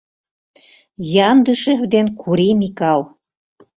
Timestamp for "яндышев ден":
1.31-2.05